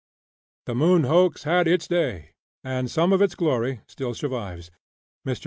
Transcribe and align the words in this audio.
The 0.65 0.73
moon 0.73 1.03
hoax 1.03 1.43
had 1.43 1.67
its 1.67 1.87
day, 1.87 2.31
and 2.63 2.89
some 2.89 3.13
of 3.13 3.21
its 3.21 3.35
glory 3.35 3.81
still 3.85 4.15
survives. 4.15 4.71
Mr. 5.27 5.39